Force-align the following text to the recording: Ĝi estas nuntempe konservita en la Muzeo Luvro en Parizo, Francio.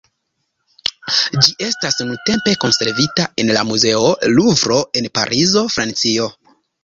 Ĝi 1.47 1.51
estas 1.65 1.99
nuntempe 2.05 2.53
konservita 2.63 3.27
en 3.43 3.53
la 3.57 3.65
Muzeo 3.73 4.09
Luvro 4.39 4.79
en 5.03 5.11
Parizo, 5.19 5.65
Francio. 5.77 6.27